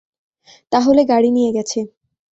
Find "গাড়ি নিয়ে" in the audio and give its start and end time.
1.05-1.51